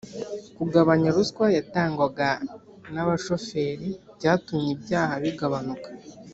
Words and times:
kugabanya 0.57 1.09
ruswa 1.15 1.45
yatangwaga 1.57 2.29
na 2.93 3.03
bashoferi 3.07 3.89
byatumye 4.17 4.69
ibyaha 4.75 5.13
bigabanuka 5.23 5.89